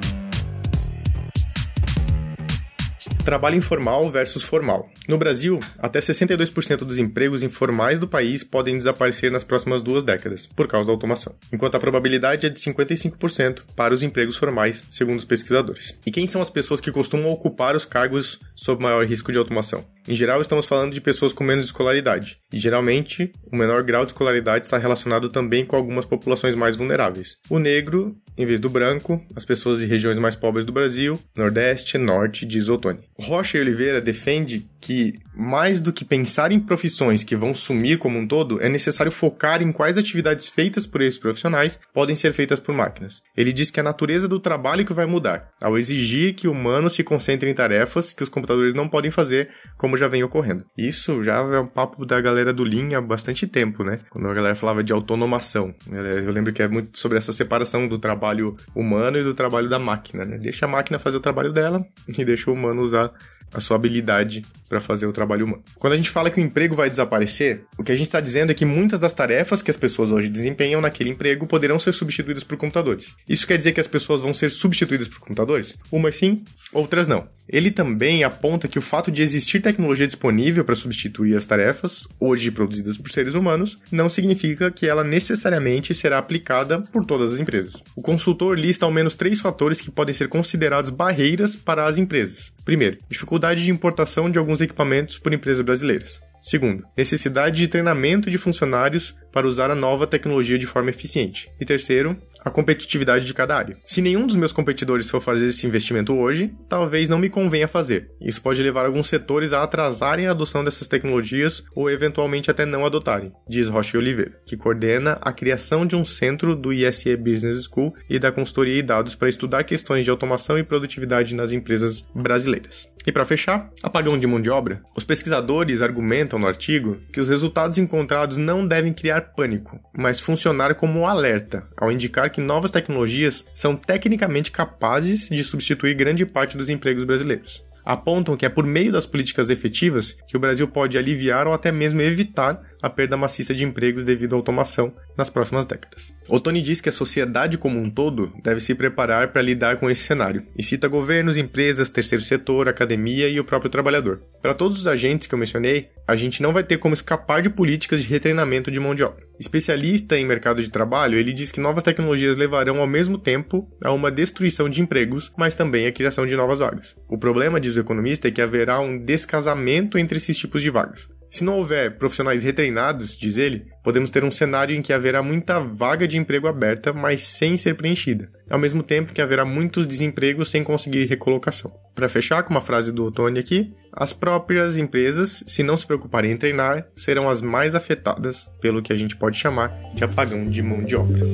Trabalho 3.25 3.57
informal 3.57 4.11
versus 4.11 4.43
formal. 4.43 4.89
No 5.09 5.17
Brasil, 5.17 5.61
até 5.79 6.01
62% 6.01 6.79
dos 6.79 6.99
empregos 6.99 7.45
informais 7.45 8.01
do 8.01 8.09
país 8.09 8.43
podem 8.43 8.77
desaparecer 8.77 9.31
nas 9.31 9.45
próximas 9.45 9.81
duas 9.81 10.03
décadas, 10.03 10.47
por 10.47 10.67
causa 10.67 10.89
da 10.89 10.93
automação, 10.93 11.33
enquanto 11.53 11.77
a 11.77 11.81
probabilidade 11.81 12.47
é 12.47 12.51
de 12.51 12.59
55% 12.59 13.63
para 13.77 13.95
os 13.95 14.03
empregos 14.03 14.37
formais, 14.37 14.83
segundo 14.91 15.21
os 15.21 15.25
pesquisadores. 15.25 15.95
E 16.05 16.11
quem 16.11 16.27
são 16.27 16.43
as 16.43 16.51
pessoas 16.51 16.81
que 16.81 16.91
costumam 16.91 17.31
ocupar 17.31 17.77
os 17.77 17.85
cargos 17.85 18.41
sob 18.57 18.83
maior 18.83 19.07
risco 19.07 19.31
de 19.31 19.39
automação? 19.39 19.85
Em 20.07 20.15
geral, 20.15 20.41
estamos 20.41 20.67
falando 20.67 20.93
de 20.93 21.01
pessoas 21.01 21.33
com 21.33 21.45
menos 21.45 21.67
escolaridade, 21.67 22.39
e 22.53 22.59
geralmente 22.59 23.31
o 23.51 23.57
menor 23.57 23.83
grau 23.85 24.05
de 24.05 24.11
escolaridade 24.11 24.67
está 24.67 24.77
relacionado 24.77 25.29
também 25.29 25.65
com 25.65 25.77
algumas 25.77 26.05
populações 26.05 26.57
mais 26.57 26.75
vulneráveis. 26.75 27.37
O 27.49 27.59
negro, 27.59 28.17
em 28.37 28.45
vez 28.45 28.59
do 28.59 28.69
branco, 28.69 29.25
as 29.37 29.45
pessoas 29.45 29.79
de 29.79 29.87
regiões 29.87 30.19
mais 30.19 30.35
pobres 30.35 30.65
do 30.65 30.73
Brasil, 30.73 31.21
Nordeste, 31.37 31.99
Norte, 31.99 32.45
diz 32.45 32.69
Otoni. 32.69 33.01
Rocha 33.19 33.59
e 33.59 33.61
Oliveira 33.61 34.01
defende 34.01 34.67
que, 34.83 35.15
mais 35.35 35.81
do 35.81 35.93
que 35.93 36.05
pensar 36.05 36.51
em 36.51 36.59
profissões 36.59 37.23
que 37.23 37.37
vão 37.37 37.55
sumir 37.55 37.99
como 37.99 38.19
um 38.19 38.27
todo, 38.27 38.61
é 38.61 38.69
necessário 38.69 39.13
focar 39.13 39.63
em 39.63 39.71
quais 39.71 39.97
atividades 39.97 40.49
feitas 40.49 40.85
por 40.85 41.01
esses 41.01 41.19
profissionais 41.19 41.79
podem 41.95 42.17
ser 42.17 42.33
feitas 42.33 42.59
por 42.59 42.75
máquinas. 42.75 43.23
Ele 43.37 43.53
diz 43.53 43.71
que 43.71 43.79
é 43.79 43.83
a 43.83 43.85
natureza 43.85 44.27
do 44.27 44.41
trabalho 44.41 44.85
que 44.85 44.93
vai 44.93 45.07
mudar, 45.07 45.51
ao 45.63 45.79
exigir 45.79 46.35
que 46.35 46.49
humanos 46.49 46.95
se 46.95 47.05
concentrem 47.05 47.53
em 47.53 47.55
tarefas 47.55 48.13
que 48.13 48.23
os 48.23 48.29
computadores 48.29 48.75
não 48.75 48.89
podem 48.89 49.11
fazer, 49.11 49.51
como 49.79 49.97
já 49.97 50.09
vem 50.09 50.25
ocorrendo. 50.25 50.65
Isso 50.77 51.23
já 51.23 51.37
é 51.37 51.61
um 51.61 51.67
papo 51.67 52.05
da 52.05 52.21
galera 52.21 52.53
do 52.53 52.65
Lean 52.65 52.99
há 52.99 53.01
bastante 53.01 53.47
tempo, 53.47 53.85
né? 53.85 54.01
Quando 54.11 54.29
a 54.29 54.35
galera 54.35 54.55
falava 54.57 54.83
de 54.83 54.93
autonomação. 54.93 55.73
Eu 55.89 56.33
lembro 56.33 56.53
que 56.53 56.63
é 56.63 56.69
muito 56.69 56.99
sobre 56.99 57.19
essa 57.19 57.33
separação 57.33 57.87
do 57.87 57.99
trabalho 57.99 58.57
humano 58.75 59.19
e 59.19 59.23
do 59.23 59.35
trabalho 59.35 59.69
da 59.69 59.79
máquina, 59.79 60.25
né? 60.25 60.39
Deixa 60.39 60.67
a 60.67 60.69
máquina 60.69 60.99
fazer 60.99 61.19
o 61.19 61.21
trabalho 61.21 61.53
dela 61.53 61.85
e 62.09 62.25
deixa 62.25 62.51
o 62.51 62.55
humano 62.55 62.83
usar 62.83 63.13
a 63.55 63.61
sua 63.61 63.77
habilidade 63.77 64.43
para 64.73 64.81
fazer 64.81 65.05
o 65.05 65.13
trabalho 65.13 65.45
humano. 65.45 65.63
Quando 65.79 65.93
a 65.93 65.97
gente 65.99 66.09
fala 66.09 66.31
que 66.31 66.41
o 66.41 66.43
emprego 66.43 66.75
vai 66.75 66.89
desaparecer, 66.89 67.67
o 67.77 67.85
que 67.85 67.93
a 67.93 67.97
gente 67.97 68.07
está 68.07 68.21
dizendo 68.21 68.53
é 68.53 68.55
que 68.55 68.65
muitas 68.65 68.99
das 68.99 69.13
tarefas 69.13 69.61
que 69.61 69.71
as 69.71 69.77
pessoas 69.77 70.11
hoje 70.11 70.31
desempenham 70.31 70.81
naquele 70.81 71.11
emprego 71.11 71.47
poderão 71.47 71.79
ser 71.79 71.93
substituídas 71.93 72.43
por 72.43 72.57
computadores. 72.57 73.15
Isso 73.29 73.47
quer 73.47 73.59
dizer 73.59 73.73
que 73.73 73.81
as 73.81 73.87
pessoas 73.87 74.23
vão 74.23 74.33
ser 74.33 74.51
substituídas 74.51 75.09
por 75.09 75.21
computadores? 75.21 75.77
Umas 75.93 76.17
sim, 76.17 76.43
outras 76.73 77.07
não. 77.07 77.29
Ele 77.47 77.71
também 77.71 78.25
aponta 78.25 78.67
que 78.67 78.79
o 78.79 78.83
fato 78.83 79.11
de 79.11 79.21
existir 79.21 79.61
tecnologia 79.61 80.07
disponível 80.07 80.65
para 80.65 80.75
substituir 80.75 81.37
as 81.37 81.45
tarefas, 81.45 82.09
hoje 82.19 82.51
produzidas 82.51 82.97
por 82.97 83.11
seres 83.11 83.35
humanos, 83.35 83.77
não 83.91 84.09
significa 84.09 84.71
que 84.71 84.87
ela 84.87 85.05
necessariamente 85.05 85.95
será 85.95 86.19
aplicada 86.19 86.81
por 86.81 87.05
todas 87.05 87.35
as 87.35 87.41
empresas. 87.41 87.83
O 87.95 88.01
consultor 88.01 88.59
lista 88.59 88.87
ao 88.87 88.93
menos 88.93 89.17
três 89.17 89.39
fatores 89.39 89.83
que 89.83 89.91
podem 89.91 90.15
ser 90.15 90.29
considerados 90.29 90.89
barreiras 90.89 91.55
para 91.55 91.85
as 91.85 91.99
empresas. 91.99 92.53
Primeiro, 92.65 92.97
dificuldade 93.11 93.63
de 93.65 93.71
importação 93.71 94.31
de 94.31 94.39
alguns 94.39 94.62
equipamentos 94.63 95.19
por 95.19 95.35
empresas 95.35 95.63
brasileiras. 95.63 96.21
Segundo, 96.41 96.85
necessidade 96.97 97.59
de 97.59 97.69
treinamento 97.69 98.29
de 98.29 98.37
funcionários 98.37 99.15
para 99.31 99.47
usar 99.47 99.71
a 99.71 99.77
nova 99.77 100.09
tecnologia 100.09 100.59
de 100.59 100.67
forma 100.67 100.91
eficiente. 100.91 101.49
E 101.61 101.65
terceiro, 101.65 102.21
a 102.45 102.51
competitividade 102.51 103.25
de 103.25 103.35
cada 103.35 103.57
área. 103.57 103.79
Se 103.85 104.03
nenhum 104.03 104.27
dos 104.27 104.37
meus 104.37 104.53
competidores 104.53 105.09
for 105.09 105.21
fazer 105.21 105.47
esse 105.47 105.67
investimento 105.67 106.15
hoje, 106.15 106.55
talvez 106.69 107.09
não 107.09 107.19
me 107.19 107.29
convenha 107.29 107.69
fazer. 107.69 108.11
Isso 108.21 108.43
pode 108.43 108.63
levar 108.63 108.85
alguns 108.85 109.09
setores 109.09 109.53
a 109.53 109.63
atrasarem 109.63 110.27
a 110.27 110.31
adoção 110.31 110.65
dessas 110.65 110.89
tecnologias 110.89 111.63
ou 111.75 111.91
eventualmente 111.91 112.51
até 112.51 112.65
não 112.65 112.85
adotarem, 112.85 113.33
diz 113.49 113.69
Rocha 113.69 113.99
Oliveira, 113.99 114.41
que 114.47 114.57
coordena 114.57 115.19
a 115.21 115.33
criação 115.33 115.87
de 115.87 115.97
um 115.97 116.05
centro 116.05 116.57
do 116.57 116.73
ISE 116.73 117.17
Business 117.17 117.65
School 117.65 117.95
e 118.09 118.19
da 118.19 118.33
consultoria 118.33 118.79
e 118.79 118.83
dados 118.83 119.15
para 119.15 119.29
estudar 119.29 119.65
questões 119.65 120.05
de 120.05 120.11
automação 120.11 120.59
e 120.59 120.63
produtividade 120.63 121.35
nas 121.35 121.53
empresas 121.53 122.07
brasileiras. 122.15 122.89
E 123.07 123.11
para 123.11 123.25
fechar, 123.25 123.69
apagão 123.83 124.17
de 124.17 124.27
mão 124.27 124.41
de 124.41 124.49
obra. 124.49 124.81
Os 124.97 125.03
pesquisadores 125.03 125.83
argumentam 125.83 126.39
no 126.39 126.47
artigo 126.47 126.99
que 127.13 127.21
os 127.21 127.29
resultados 127.29 127.79
encontrados 127.79 128.37
não 128.37 128.67
devem 128.67 128.93
criar 128.93 129.33
pânico, 129.35 129.81
mas 129.97 130.21
funcionar 130.21 130.77
como 130.77 131.01
um 131.01 131.07
alerta, 131.07 131.67
ao 131.77 131.91
indicar 131.91 132.31
que 132.33 132.41
novas 132.41 132.71
tecnologias 132.71 133.45
são 133.55 133.77
tecnicamente 133.77 134.51
capazes 134.51 135.29
de 135.29 135.45
substituir 135.45 135.95
grande 135.95 136.27
parte 136.27 136.57
dos 136.57 136.69
empregos 136.69 137.05
brasileiros. 137.05 137.63
Apontam 137.85 138.37
que 138.37 138.47
é 138.47 138.49
por 138.49 138.65
meio 138.65 138.93
das 138.93 139.07
políticas 139.07 139.51
efetivas 139.51 140.17
que 140.27 140.37
o 140.37 140.41
Brasil 140.41 140.67
pode 140.69 140.97
aliviar 140.97 141.47
ou 141.47 141.53
até 141.53 141.71
mesmo 141.73 142.01
evitar 142.01 142.61
a 142.83 142.91
perda 142.91 143.17
maciça 143.17 143.55
de 143.55 143.65
empregos 143.65 144.03
devido 144.03 144.35
à 144.35 144.37
automação 144.37 144.93
nas 145.17 145.31
próximas 145.31 145.65
décadas. 145.65 146.13
Otoni 146.29 146.61
diz 146.61 146.81
que 146.81 146.89
a 146.89 146.93
sociedade 146.93 147.57
como 147.57 147.79
um 147.79 147.89
todo 147.89 148.33
deve 148.43 148.61
se 148.61 148.75
preparar 148.75 149.29
para 149.29 149.41
lidar 149.41 149.77
com 149.77 149.89
esse 149.89 150.03
cenário 150.03 150.45
e 150.59 150.63
cita 150.63 150.89
governos, 150.89 151.37
empresas, 151.37 151.89
terceiro 151.89 152.25
setor, 152.25 152.69
academia 152.69 153.29
e 153.29 153.39
o 153.39 153.45
próprio 153.45 153.71
trabalhador. 153.71 154.23
Para 154.41 154.55
todos 154.55 154.79
os 154.79 154.87
agentes 154.87 155.29
que 155.29 155.35
eu 155.35 155.39
mencionei, 155.39 155.91
a 156.07 156.17
gente 156.17 156.43
não 156.43 156.53
vai 156.53 156.65
ter 156.65 156.79
como 156.79 156.95
escapar 156.95 157.41
de 157.41 157.51
políticas 157.51 158.03
de 158.03 158.09
retreinamento 158.09 158.71
de 158.71 158.81
mão 158.81 158.95
de 158.95 159.05
obra. 159.05 159.25
Especialista 159.39 160.19
em 160.19 160.27
mercado 160.27 160.63
de 160.63 160.71
trabalho, 160.71 161.17
ele 161.17 161.33
diz 161.33 161.53
que 161.53 161.61
novas 161.61 161.85
tecnologias 161.85 162.37
levarão 162.37 162.81
ao 162.81 162.87
mesmo 162.87 163.19
tempo 163.19 163.69
a 163.83 163.93
uma 163.93 164.11
destruição 164.11 164.69
de 164.69 164.81
empregos, 164.81 165.33
mas 165.37 165.55
também 165.55 165.87
a 165.87 165.93
criação 165.93 166.27
de 166.27 166.37
novas 166.37 166.59
vagas. 166.59 166.97
O 167.09 167.19
problema, 167.19 167.61
diz 167.61 167.77
o 167.77 167.81
economista, 167.81 168.29
é 168.29 168.31
que 168.31 168.43
haverá 168.43 168.81
um 168.81 168.99
descasamento 168.99 169.97
entre 169.99 170.19
esses 170.19 170.37
tipos 170.37 170.63
de 170.63 170.71
vagas. 170.71 171.09
Se 171.33 171.43
não 171.45 171.57
houver 171.57 171.97
profissionais 171.97 172.45
retreinados, 172.45 173.17
diz 173.17 173.39
ele, 173.39 173.65
podemos 173.83 174.11
ter 174.11 174.23
um 174.23 174.31
cenário 174.31 174.77
em 174.77 174.83
que 174.83 174.93
haverá 174.93 175.23
muita 175.23 175.61
vaga 175.61 176.07
de 176.07 176.19
emprego 176.19 176.47
aberta, 176.47 176.93
mas 176.93 177.27
sem 177.27 177.57
ser 177.57 177.75
preenchida, 177.75 178.31
ao 178.51 178.59
mesmo 178.59 178.83
tempo 178.83 179.15
que 179.15 179.23
haverá 179.23 179.43
muitos 179.43 179.87
desempregos 179.87 180.51
sem 180.51 180.63
conseguir 180.63 181.07
recolocação. 181.07 181.73
Para 181.95 182.07
fechar 182.07 182.43
com 182.43 182.51
uma 182.51 182.61
frase 182.61 182.93
do 182.93 183.11
Tony 183.11 183.39
aqui, 183.39 183.73
as 183.95 184.13
próprias 184.13 184.77
empresas, 184.77 185.43
se 185.47 185.63
não 185.63 185.75
se 185.75 185.87
preocuparem 185.87 186.33
em 186.33 186.37
treinar, 186.37 186.87
serão 186.95 187.31
as 187.31 187.41
mais 187.41 187.75
afetadas 187.75 188.51
pelo 188.61 188.83
que 188.83 188.93
a 188.93 188.97
gente 188.97 189.17
pode 189.17 189.39
chamar 189.39 189.73
de 189.95 190.05
apagão 190.05 190.45
de 190.45 190.61
mão 190.61 190.85
de 190.85 190.95
obra. 190.95 191.25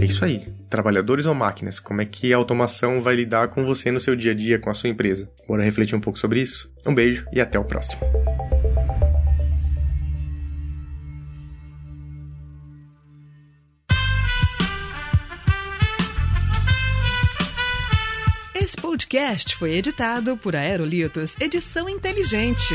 É 0.00 0.04
isso 0.04 0.24
aí 0.24 0.51
trabalhadores 0.72 1.26
ou 1.26 1.34
máquinas? 1.34 1.78
Como 1.78 2.00
é 2.00 2.04
que 2.06 2.32
a 2.32 2.36
automação 2.36 3.00
vai 3.00 3.14
lidar 3.14 3.48
com 3.48 3.64
você 3.64 3.92
no 3.92 4.00
seu 4.00 4.16
dia 4.16 4.32
a 4.32 4.34
dia, 4.34 4.58
com 4.58 4.70
a 4.70 4.74
sua 4.74 4.88
empresa? 4.88 5.30
Bora 5.46 5.62
refletir 5.62 5.94
um 5.94 6.00
pouco 6.00 6.18
sobre 6.18 6.40
isso? 6.40 6.72
Um 6.86 6.94
beijo 6.94 7.26
e 7.30 7.40
até 7.40 7.58
o 7.58 7.64
próximo. 7.64 8.00
Esse 18.54 18.76
podcast 18.76 19.56
foi 19.56 19.74
editado 19.74 20.38
por 20.38 20.56
Aerolitos 20.56 21.38
Edição 21.38 21.88
Inteligente. 21.88 22.74